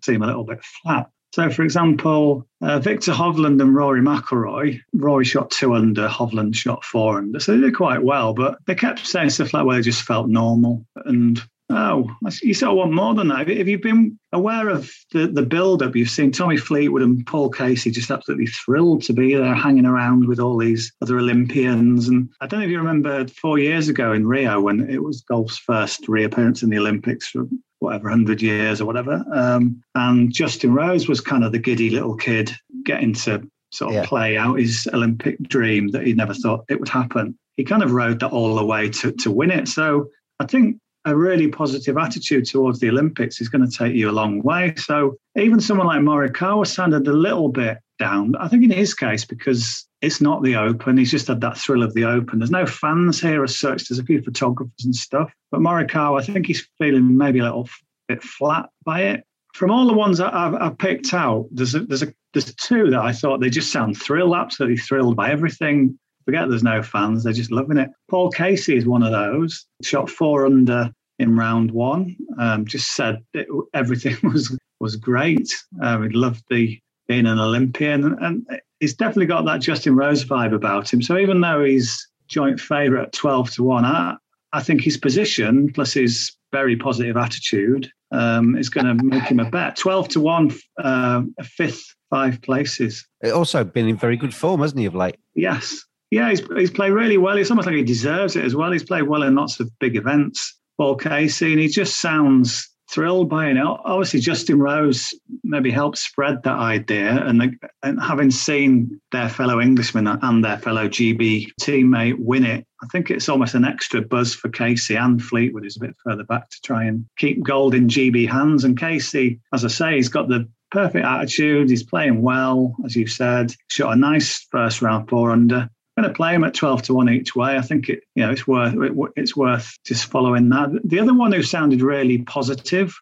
seem 0.03 0.23
a 0.23 0.27
little 0.27 0.45
bit 0.45 0.62
flat. 0.83 1.11
So, 1.33 1.49
for 1.49 1.63
example, 1.63 2.47
uh, 2.61 2.81
Viktor 2.81 3.13
Hovland 3.13 3.61
and 3.61 3.75
Rory 3.75 4.01
McIlroy, 4.01 4.81
Rory 4.93 5.25
shot 5.25 5.51
two 5.51 5.75
under, 5.75 6.09
Hovland 6.09 6.57
shot 6.57 6.85
four 6.85 7.19
under. 7.19 7.39
So 7.39 7.55
they 7.55 7.61
did 7.61 7.77
quite 7.77 8.03
well, 8.03 8.35
but 8.35 8.59
they 8.67 8.75
kept 8.75 9.07
saying 9.07 9.31
stuff 9.31 9.55
like, 9.55 9.65
well, 9.65 9.77
they 9.77 9.83
just 9.83 10.03
felt 10.03 10.29
normal. 10.29 10.85
And 11.05 11.41
oh, 11.71 12.11
you 12.43 12.53
sort 12.53 12.73
of 12.73 12.79
want 12.79 12.93
more 12.93 13.15
than 13.15 13.29
that. 13.29 13.49
If 13.49 13.69
you've 13.69 13.81
been 13.81 14.19
aware 14.33 14.69
of 14.69 14.91
the, 15.13 15.29
the 15.29 15.43
build 15.43 15.85
up, 15.85 15.95
you've 15.95 16.11
seen 16.11 16.33
Tommy 16.33 16.57
Fleetwood 16.57 17.03
and 17.03 17.25
Paul 17.25 17.49
Casey 17.49 17.93
just 17.93 18.11
absolutely 18.11 18.47
thrilled 18.47 19.03
to 19.05 19.13
be 19.13 19.35
there, 19.35 19.55
hanging 19.55 19.87
around 19.87 20.27
with 20.27 20.41
all 20.41 20.59
these 20.59 20.93
other 21.01 21.19
Olympians. 21.19 22.09
And 22.09 22.29
I 22.41 22.49
don't 22.49 22.59
know 22.59 22.67
if 22.67 22.73
you 22.73 22.79
remember 22.79 23.29
four 23.29 23.61
years 23.61 23.89
ago 23.89 24.13
in 24.13 24.27
Rio 24.27 24.61
when 24.61 24.91
it 24.91 25.03
was 25.03 25.23
golf's 25.23 25.59
first 25.59 26.09
reappearance 26.09 26.65
in 26.65 26.71
the 26.71 26.79
Olympics 26.79 27.29
for 27.29 27.47
whatever, 27.81 28.05
100 28.09 28.41
years 28.41 28.81
or 28.81 28.85
whatever. 28.87 29.25
Um, 29.33 29.83
and 29.95 30.33
Justin 30.33 30.73
Rose 30.73 31.09
was 31.09 31.21
kind 31.21 31.43
of 31.45 31.53
the 31.53 31.59
giddy 31.59 31.91
little 31.91 32.15
kid 32.17 32.53
getting 32.85 33.13
to 33.15 33.43
sort 33.73 33.91
of 33.91 33.95
Yeah. 33.97 34.07
play 34.07 34.37
out 34.37 34.59
his 34.59 34.89
Olympic 34.93 35.39
dream 35.43 35.89
that 35.89 36.07
he 36.07 36.13
never 36.13 36.35
thought 36.35 36.65
it 36.69 36.79
would 36.79 36.89
happen. 36.89 37.37
He 37.57 37.65
kind 37.65 37.83
of 37.83 37.93
rode 37.93 38.21
that 38.21 38.31
all 38.31 38.55
the 38.55 38.65
way 38.65 38.89
to, 38.91 39.13
to 39.13 39.31
win 39.31 39.51
it. 39.51 39.69
So 39.69 40.09
I 40.39 40.47
think 40.47 40.77
a 41.05 41.17
really 41.17 41.49
positive 41.49 41.97
attitude 41.97 42.45
towards 42.47 42.79
the 42.81 42.89
Olympics 42.91 43.41
is 43.41 43.49
going 43.49 43.69
to 43.69 43.77
take 43.77 43.95
you 43.95 44.11
a 44.11 44.13
long 44.13 44.43
way. 44.43 44.75
So 44.77 45.17
even 45.37 45.61
someone 45.61 45.87
like 45.87 46.01
Morikawa 46.01 46.67
sounded 46.67 47.07
a 47.09 47.13
little 47.13 47.49
bit 47.49 47.79
down. 48.00 48.35
I 48.37 48.49
think 48.49 48.64
in 48.64 48.71
his 48.71 48.95
case, 48.95 49.25
because 49.25 49.87
it's 50.00 50.21
not 50.21 50.42
the 50.42 50.57
Open, 50.57 50.97
he's 50.97 51.12
just 51.12 51.28
had 51.28 51.40
that 51.42 51.57
thrill 51.57 51.85
of 51.85 51.95
the 51.95 52.07
Open. 52.07 52.40
There's 52.40 52.50
no 52.50 52.66
fans 52.66 53.21
here 53.21 53.45
as 53.45 53.57
such. 53.57 53.85
There's 53.85 54.00
a 54.00 54.04
few 54.04 54.21
photographers 54.21 54.85
and 54.85 54.95
stuff. 54.95 55.33
But 55.52 55.61
Morikawa, 55.61 56.21
I 56.21 56.25
think 56.25 56.47
he's 56.47 56.66
feeling 56.78 57.16
maybe 57.16 57.38
a 57.38 57.45
little 57.45 57.69
bit 58.09 58.23
flat 58.23 58.71
by 58.85 59.02
it. 59.02 59.25
From 59.54 59.71
all 59.71 59.87
the 59.87 59.92
ones 59.92 60.19
that 60.19 60.35
I've, 60.35 60.54
I've 60.54 60.78
picked 60.78 61.14
out, 61.14 61.47
there's 61.52 61.75
a, 61.75 61.80
there's 61.80 62.02
a 62.02 62.12
there's 62.33 62.54
two 62.54 62.90
that 62.90 63.00
I 63.00 63.12
thought 63.12 63.40
they 63.40 63.50
just 63.50 63.73
sound 63.73 64.00
thrilled, 64.00 64.35
absolutely 64.35 64.78
thrilled 64.78 65.16
by 65.16 65.30
everything. 65.30 65.99
Forget 66.25 66.49
there's 66.49 66.62
no 66.62 66.83
fans; 66.83 67.25
they're 67.25 67.33
just 67.33 67.50
loving 67.50 67.76
it. 67.76 67.90
Paul 68.09 68.30
Casey 68.30 68.76
is 68.76 68.87
one 68.87 69.02
of 69.02 69.11
those. 69.11 69.66
Shot 69.83 70.09
four 70.09 70.47
under 70.47 70.92
in 71.19 71.37
round 71.37 71.73
one. 71.73 72.16
Um, 72.38 72.64
just 72.64 72.95
said 72.95 73.19
it, 73.35 73.49
everything 73.75 74.16
was 74.23 74.57
was 74.78 74.97
great. 74.97 75.52
Um, 75.83 76.09
he 76.09 76.16
loved 76.16 76.45
the 76.49 76.80
being 77.11 77.26
an 77.26 77.40
Olympian, 77.40 78.05
and, 78.05 78.19
and 78.21 78.61
he's 78.79 78.95
definitely 78.95 79.26
got 79.26 79.45
that 79.45 79.61
Justin 79.61 79.97
Rose 79.97 80.25
vibe 80.25 80.55
about 80.55 80.93
him. 80.93 81.02
So 81.02 81.19
even 81.19 81.40
though 81.40 81.64
he's 81.64 82.09
joint 82.29 82.61
favourite 82.61 83.07
at 83.07 83.12
twelve 83.12 83.50
to 83.55 83.64
one, 83.64 83.85
I, 83.85 84.14
I 84.52 84.62
think 84.62 84.81
his 84.81 84.97
position 84.97 85.73
plus 85.73 85.93
his 85.93 86.31
very 86.52 86.76
positive 86.76 87.17
attitude 87.17 87.90
um, 88.12 88.55
is 88.55 88.69
going 88.69 88.87
to 88.87 89.02
make 89.02 89.25
him 89.25 89.40
a 89.40 89.50
bet. 89.50 89.75
Twelve 89.75 90.07
to 90.11 90.21
one, 90.21 90.55
uh, 90.79 91.23
fifth, 91.43 91.83
five 92.11 92.40
places. 92.43 93.05
Also 93.35 93.64
been 93.64 93.88
in 93.88 93.97
very 93.97 94.17
good 94.17 94.33
form, 94.33 94.61
hasn't 94.61 94.79
he, 94.79 94.87
of 94.87 94.95
late? 94.95 95.17
Yes. 95.35 95.85
Yeah, 96.12 96.31
he's, 96.31 96.47
he's 96.57 96.71
played 96.71 96.93
really 96.93 97.19
well. 97.19 97.38
It's 97.38 97.50
almost 97.50 97.67
like 97.67 97.75
he 97.75 97.83
deserves 97.83 98.37
it 98.37 98.45
as 98.45 98.55
well. 98.55 98.71
He's 98.71 98.85
played 98.85 99.09
well 99.09 99.25
in 99.25 99.35
lots 99.35 99.59
of 99.59 99.69
big 99.81 99.97
events. 99.97 100.57
Paul 100.79 100.95
Casey, 100.95 101.50
and 101.52 101.61
he 101.61 101.67
just 101.67 102.00
sounds 102.00 102.70
thrilled 102.90 103.28
by 103.28 103.49
it. 103.49 103.56
Obviously, 103.59 104.20
Justin 104.20 104.59
Rose 104.59 105.14
maybe 105.44 105.70
helped 105.70 105.99
spread 105.99 106.42
that 106.42 106.59
idea, 106.59 107.25
and, 107.25 107.40
the, 107.40 107.52
and 107.82 108.02
having 108.02 108.30
seen 108.30 109.00
their 109.12 109.28
fellow 109.28 109.61
Englishman 109.61 110.06
and 110.06 110.44
their 110.44 110.59
fellow 110.59 110.88
GB 110.88 111.49
teammate 111.61 112.16
win 112.18 112.44
it, 112.44 112.66
I 112.82 112.87
think 112.87 113.11
it's 113.11 113.28
almost 113.28 113.54
an 113.54 113.64
extra 113.64 114.00
buzz 114.00 114.35
for 114.35 114.49
Casey 114.49 114.97
and 114.97 115.23
Fleetwood 115.23 115.66
is 115.66 115.76
a 115.76 115.80
bit 115.80 115.97
further 116.04 116.25
back 116.25 116.49
to 116.50 116.61
try 116.62 116.85
and 116.85 117.04
keep 117.18 117.42
gold 117.42 117.75
in 117.75 117.88
GB 117.88 118.28
hands. 118.28 118.64
And 118.64 118.78
Casey, 118.78 119.40
as 119.52 119.64
I 119.64 119.68
say, 119.68 119.97
he's 119.97 120.09
got 120.09 120.28
the 120.28 120.49
perfect 120.70 121.04
attitude. 121.04 121.68
He's 121.68 121.82
playing 121.82 122.23
well, 122.23 122.75
as 122.85 122.97
you 122.97 123.06
said. 123.06 123.52
Shot 123.68 123.92
a 123.92 123.97
nice 123.97 124.47
first 124.50 124.80
round 124.80 125.09
four 125.09 125.30
under 125.30 125.68
going 126.00 126.12
to 126.12 126.16
play 126.16 126.35
him 126.35 126.45
at 126.45 126.54
12 126.54 126.83
to 126.83 126.95
1 126.95 127.09
each 127.11 127.37
way. 127.37 127.57
I 127.57 127.62
think 127.62 127.88
it, 127.88 128.02
you 128.14 128.25
know, 128.25 128.33
it's 128.33 128.47
worth 128.47 128.75
it, 128.75 128.92
it's 129.16 129.37
worth 129.37 129.76
just 129.85 130.07
following 130.07 130.49
that. 130.50 130.80
The 130.85 131.00
other 131.00 131.14
one 131.14 131.33
who 131.33 131.42
sounded 131.42 131.83
really 131.83 132.19
positive 132.19 132.95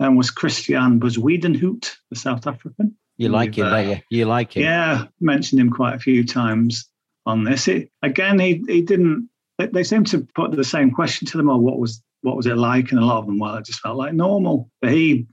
um, 0.00 0.16
was 0.16 0.30
Christiaan 0.30 0.98
Bezuidenhout, 1.00 1.90
the 2.10 2.16
South 2.16 2.46
African. 2.46 2.96
You 3.16 3.28
like 3.28 3.56
him, 3.56 3.64
We've, 3.66 3.72
don't 3.72 3.88
you? 3.88 4.00
You 4.10 4.24
like 4.24 4.56
him. 4.56 4.62
Yeah, 4.62 5.04
mentioned 5.20 5.60
him 5.60 5.70
quite 5.70 5.94
a 5.94 5.98
few 5.98 6.24
times 6.24 6.88
on 7.26 7.44
this. 7.44 7.68
It, 7.68 7.90
again, 8.02 8.38
he 8.38 8.64
he 8.66 8.80
didn't. 8.80 9.28
They, 9.58 9.66
they 9.66 9.84
seem 9.84 10.04
to 10.04 10.26
put 10.34 10.52
the 10.52 10.64
same 10.64 10.90
question 10.90 11.26
to 11.28 11.36
them, 11.36 11.50
or 11.50 11.58
what 11.58 11.78
was 11.78 12.02
what 12.22 12.36
was 12.36 12.46
it 12.46 12.56
like? 12.56 12.92
And 12.92 13.00
a 13.00 13.04
lot 13.04 13.18
of 13.18 13.26
them, 13.26 13.38
well, 13.38 13.56
it 13.56 13.66
just 13.66 13.80
felt 13.80 13.98
like 13.98 14.14
normal. 14.14 14.70
But 14.80 14.92
he 14.92 15.26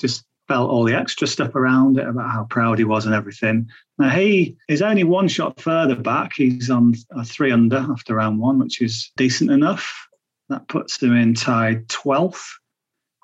just 0.00 0.24
felt 0.48 0.70
all 0.70 0.84
the 0.84 0.94
extra 0.94 1.26
stuff 1.26 1.54
around 1.54 1.98
it 1.98 2.06
about 2.06 2.30
how 2.30 2.44
proud 2.44 2.78
he 2.78 2.84
was 2.84 3.06
and 3.06 3.14
everything. 3.14 3.68
Now 3.98 4.10
he 4.10 4.56
is 4.68 4.82
only 4.82 5.04
one 5.04 5.28
shot 5.28 5.60
further 5.60 5.96
back. 5.96 6.32
He's 6.34 6.70
on 6.70 6.94
a 7.10 7.24
three 7.24 7.52
under 7.52 7.78
after 7.78 8.14
round 8.14 8.38
one, 8.38 8.58
which 8.58 8.80
is 8.80 9.10
decent 9.16 9.50
enough. 9.50 10.08
That 10.48 10.68
puts 10.68 11.02
him 11.02 11.16
in 11.16 11.34
tied 11.34 11.88
12th. 11.88 12.42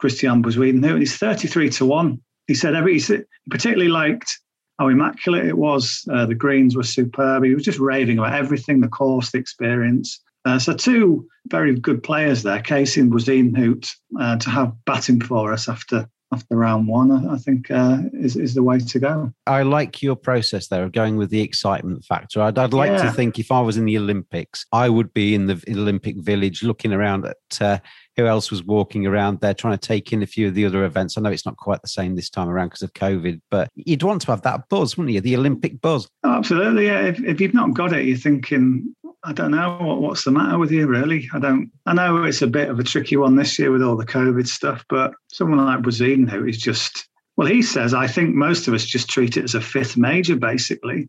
Christiaan 0.00 0.42
Bezuidenhout, 0.42 0.92
and 0.92 1.00
he's 1.00 1.16
33 1.16 1.70
to 1.70 1.86
1. 1.86 2.20
He 2.46 2.54
said 2.54 2.74
every 2.74 2.94
he 2.94 3.00
said, 3.00 3.24
particularly 3.50 3.90
liked 3.90 4.38
how 4.78 4.88
immaculate 4.88 5.46
it 5.46 5.58
was. 5.58 6.04
Uh, 6.10 6.24
the 6.24 6.34
greens 6.34 6.76
were 6.76 6.84
superb. 6.84 7.44
He 7.44 7.54
was 7.54 7.64
just 7.64 7.80
raving 7.80 8.18
about 8.18 8.34
everything, 8.34 8.80
the 8.80 8.88
course, 8.88 9.32
the 9.32 9.38
experience. 9.38 10.20
Uh, 10.44 10.58
so 10.58 10.72
two 10.72 11.28
very 11.48 11.78
good 11.78 12.02
players 12.02 12.42
there, 12.44 12.60
Casey 12.60 13.00
and 13.00 13.12
Bezuidenhout, 13.12 13.90
uh, 14.18 14.36
to 14.36 14.50
have 14.50 14.72
batting 14.84 15.20
for 15.20 15.52
us 15.52 15.68
after 15.68 16.08
after 16.32 16.56
round 16.56 16.86
one, 16.88 17.28
I, 17.28 17.36
think 17.38 17.70
uh, 17.70 17.98
is 18.12 18.36
is 18.36 18.54
the 18.54 18.62
way 18.62 18.78
to 18.78 18.98
go. 18.98 19.32
I 19.46 19.62
like 19.62 20.02
your 20.02 20.16
process 20.16 20.68
there 20.68 20.84
of 20.84 20.92
going 20.92 21.16
with 21.16 21.30
the 21.30 21.40
excitement 21.40 22.04
factor. 22.04 22.42
I'd, 22.42 22.58
I'd 22.58 22.74
like 22.74 23.00
to 23.00 23.10
think 23.10 23.38
if 23.38 23.50
I 23.50 23.60
was 23.60 23.76
in 23.76 23.86
the 23.86 23.96
Olympics, 23.96 24.66
I 24.72 24.88
would 24.88 25.14
be 25.14 25.34
in 25.34 25.46
the 25.46 25.62
Olympic 25.68 26.16
Village 26.18 26.62
looking 26.62 26.92
around 26.92 27.26
at 27.26 27.62
uh, 27.62 27.78
who 28.18 28.26
else 28.26 28.50
was 28.50 28.64
walking 28.64 29.06
around 29.06 29.40
there, 29.40 29.54
trying 29.54 29.78
to 29.78 29.86
take 29.86 30.12
in 30.12 30.24
a 30.24 30.26
few 30.26 30.48
of 30.48 30.54
the 30.54 30.66
other 30.66 30.84
events. 30.84 31.16
I 31.16 31.20
know 31.20 31.30
it's 31.30 31.46
not 31.46 31.56
quite 31.56 31.80
the 31.82 31.88
same 31.88 32.16
this 32.16 32.28
time 32.28 32.48
around 32.48 32.68
because 32.68 32.82
of 32.82 32.92
COVID, 32.92 33.40
but 33.48 33.68
you'd 33.76 34.02
want 34.02 34.22
to 34.22 34.32
have 34.32 34.42
that 34.42 34.68
buzz, 34.68 34.98
wouldn't 34.98 35.14
you? 35.14 35.20
The 35.20 35.36
Olympic 35.36 35.80
buzz. 35.80 36.08
Oh, 36.24 36.32
absolutely. 36.32 36.86
Yeah. 36.86 37.00
If, 37.02 37.22
if 37.22 37.40
you've 37.40 37.54
not 37.54 37.74
got 37.74 37.92
it, 37.92 38.06
you're 38.06 38.18
thinking, 38.18 38.92
I 39.24 39.32
don't 39.32 39.50
know 39.50 39.78
what, 39.80 40.00
what's 40.00 40.24
the 40.24 40.30
matter 40.30 40.58
with 40.58 40.70
you, 40.70 40.86
really. 40.86 41.28
I 41.32 41.38
don't. 41.38 41.70
I 41.86 41.92
know 41.92 42.22
it's 42.24 42.42
a 42.42 42.46
bit 42.46 42.68
of 42.68 42.78
a 42.78 42.84
tricky 42.84 43.16
one 43.16 43.36
this 43.36 43.58
year 43.58 43.70
with 43.70 43.82
all 43.82 43.96
the 43.96 44.06
COVID 44.06 44.46
stuff, 44.46 44.84
but 44.88 45.12
someone 45.28 45.64
like 45.64 45.82
Brazilian 45.82 46.26
who 46.28 46.46
is 46.46 46.58
just 46.58 47.08
well, 47.36 47.48
he 47.48 47.62
says 47.62 47.94
I 47.94 48.06
think 48.06 48.34
most 48.34 48.68
of 48.68 48.74
us 48.74 48.84
just 48.84 49.08
treat 49.08 49.36
it 49.36 49.44
as 49.44 49.54
a 49.54 49.60
fifth 49.60 49.96
major, 49.96 50.36
basically. 50.36 51.08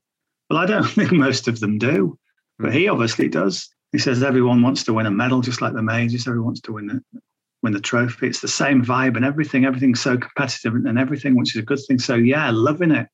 Well, 0.49 0.59
I 0.59 0.65
don't 0.65 0.83
think 0.87 1.11
most 1.11 1.47
of 1.47 1.59
them 1.59 1.77
do, 1.77 2.17
but 2.57 2.73
he 2.73 2.87
obviously 2.87 3.29
does. 3.29 3.69
He 3.91 3.99
says 3.99 4.23
everyone 4.23 4.61
wants 4.61 4.83
to 4.83 4.93
win 4.93 5.05
a 5.05 5.11
medal, 5.11 5.41
just 5.41 5.61
like 5.61 5.73
the 5.73 5.83
majors. 5.83 6.27
Everyone 6.27 6.47
wants 6.47 6.61
to 6.61 6.73
win 6.73 6.87
the 6.87 7.21
win 7.61 7.73
the 7.73 7.79
trophy. 7.79 8.27
It's 8.27 8.41
the 8.41 8.47
same 8.47 8.83
vibe 8.83 9.17
and 9.17 9.25
everything. 9.25 9.65
Everything's 9.65 10.01
so 10.01 10.17
competitive 10.17 10.73
and 10.73 10.97
everything, 10.97 11.35
which 11.35 11.55
is 11.55 11.61
a 11.61 11.65
good 11.65 11.79
thing. 11.87 11.99
So 11.99 12.15
yeah, 12.15 12.49
loving 12.51 12.91
it 12.91 13.07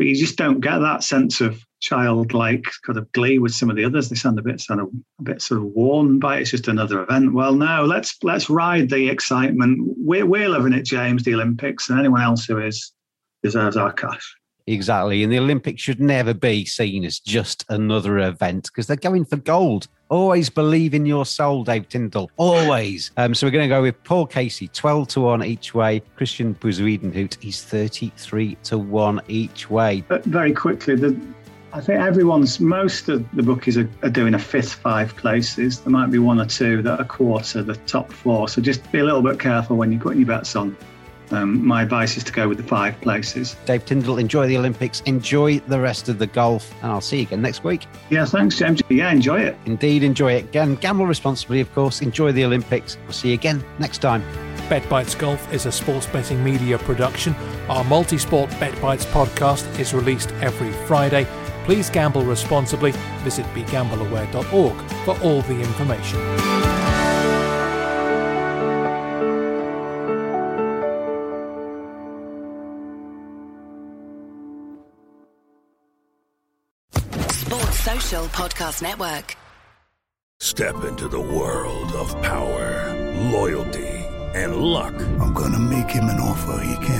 but 0.00 0.06
you 0.06 0.16
just 0.16 0.38
don't 0.38 0.60
get 0.60 0.78
that 0.78 1.04
sense 1.04 1.42
of 1.42 1.62
childlike 1.80 2.66
kind 2.84 2.98
of 2.98 3.10
glee 3.12 3.38
with 3.38 3.52
some 3.52 3.70
of 3.70 3.76
the 3.76 3.84
others. 3.84 4.08
They 4.08 4.16
sound 4.16 4.38
a 4.38 4.42
bit 4.42 4.60
sort 4.60 4.80
of 4.80 4.88
a 5.18 5.22
bit 5.22 5.42
sort 5.42 5.60
of 5.60 5.66
worn 5.66 6.18
by 6.18 6.36
it. 6.36 6.42
it's 6.42 6.50
just 6.50 6.68
another 6.68 7.02
event. 7.02 7.32
Well, 7.32 7.54
no, 7.54 7.84
let's 7.84 8.16
let's 8.22 8.48
ride 8.48 8.90
the 8.90 9.08
excitement. 9.08 9.78
We're 9.96 10.26
we're 10.26 10.48
loving 10.48 10.72
it, 10.72 10.84
James, 10.84 11.24
the 11.24 11.34
Olympics, 11.34 11.90
and 11.90 11.98
anyone 11.98 12.22
else 12.22 12.44
who 12.44 12.58
is 12.58 12.92
deserves 13.42 13.76
our 13.76 13.92
cash. 13.92 14.36
Exactly. 14.66 15.22
And 15.22 15.32
the 15.32 15.38
Olympics 15.38 15.82
should 15.82 16.00
never 16.00 16.32
be 16.32 16.64
seen 16.64 17.04
as 17.04 17.18
just 17.18 17.64
another 17.68 18.18
event 18.18 18.64
because 18.64 18.86
they're 18.86 18.96
going 18.96 19.24
for 19.24 19.36
gold. 19.36 19.88
Always 20.08 20.50
believe 20.50 20.94
in 20.94 21.06
your 21.06 21.26
soul, 21.26 21.64
Dave 21.64 21.88
Tyndall. 21.88 22.30
Always. 22.36 23.10
Um, 23.20 23.34
so 23.34 23.46
we're 23.46 23.50
going 23.50 23.68
to 23.68 23.74
go 23.74 23.82
with 23.82 24.02
Paul 24.04 24.24
Casey, 24.26 24.68
12 24.68 25.08
to 25.08 25.20
1 25.20 25.44
each 25.44 25.74
way. 25.74 26.00
Christiaan 26.16 26.54
Bezuidenhout, 26.54 27.36
he's 27.42 27.62
33 27.62 28.56
to 28.64 28.78
1 28.78 29.20
each 29.28 29.68
way. 29.68 30.02
But 30.08 30.24
very 30.24 30.52
quickly, 30.52 30.94
the 30.94 31.20
I 31.72 31.80
think 31.80 32.00
everyone's 32.00 32.58
most 32.58 33.08
of 33.08 33.24
the 33.32 33.42
bookies 33.42 33.78
are, 33.78 33.88
are 34.02 34.10
doing 34.10 34.34
a 34.34 34.38
fifth 34.38 34.74
five 34.74 35.14
places. 35.16 35.80
There 35.80 35.90
might 35.90 36.10
be 36.10 36.18
one 36.18 36.40
or 36.40 36.46
two 36.46 36.82
that 36.82 37.00
are 37.00 37.04
quarter 37.04 37.62
the 37.62 37.76
top 37.76 38.12
four. 38.12 38.48
So 38.48 38.60
just 38.60 38.90
be 38.90 38.98
a 38.98 39.04
little 39.04 39.22
bit 39.22 39.38
careful 39.38 39.76
when 39.76 39.92
you're 39.92 40.00
putting 40.00 40.18
your 40.18 40.26
bets 40.26 40.56
on. 40.56 40.76
Um, 41.30 41.64
my 41.64 41.82
advice 41.82 42.16
is 42.16 42.24
to 42.24 42.32
go 42.32 42.48
with 42.48 42.58
the 42.58 42.64
five 42.64 43.00
places. 43.00 43.56
Dave 43.64 43.84
Tyndall, 43.84 44.18
enjoy 44.18 44.48
the 44.48 44.58
Olympics, 44.58 45.00
enjoy 45.02 45.60
the 45.60 45.78
rest 45.78 46.08
of 46.08 46.18
the 46.18 46.26
golf, 46.26 46.74
and 46.82 46.90
I'll 46.90 47.00
see 47.00 47.18
you 47.18 47.22
again 47.22 47.40
next 47.40 47.62
week. 47.62 47.86
Yeah, 48.10 48.24
thanks, 48.24 48.58
James. 48.58 48.82
Yeah, 48.88 49.12
enjoy 49.12 49.40
it. 49.40 49.56
Indeed, 49.64 50.02
enjoy 50.02 50.32
it 50.32 50.46
again. 50.46 50.74
Gamble 50.76 51.06
responsibly, 51.06 51.60
of 51.60 51.72
course. 51.72 52.02
Enjoy 52.02 52.32
the 52.32 52.44
Olympics. 52.44 52.96
We'll 53.04 53.12
see 53.12 53.28
you 53.28 53.34
again 53.34 53.62
next 53.78 53.98
time. 53.98 54.24
Bet 54.68 54.88
Bites 54.88 55.14
Golf 55.14 55.52
is 55.52 55.66
a 55.66 55.72
sports 55.72 56.06
betting 56.06 56.42
media 56.42 56.78
production. 56.78 57.34
Our 57.68 57.84
multi 57.84 58.18
sport 58.18 58.50
Bet 58.58 58.80
Bites 58.80 59.06
podcast 59.06 59.78
is 59.78 59.94
released 59.94 60.32
every 60.40 60.72
Friday. 60.86 61.26
Please 61.64 61.90
gamble 61.90 62.24
responsibly. 62.24 62.92
Visit 63.22 63.46
begambleaware.org 63.54 64.76
for 65.04 65.20
all 65.22 65.42
the 65.42 65.60
information. 65.60 66.20
Sports 77.30 77.80
Social 77.80 78.24
Podcast 78.26 78.82
Network. 78.82 79.36
Step 80.40 80.84
into 80.84 81.06
the 81.08 81.20
world 81.20 81.92
of 81.92 82.10
power, 82.22 82.94
loyalty, 83.30 83.88
and 84.34 84.56
luck. 84.56 84.94
I'm 85.20 85.32
gonna 85.32 85.58
make 85.58 85.88
him 85.90 86.04
an 86.04 86.20
offer 86.20 86.62
he 86.64 86.86
can't 86.86 86.99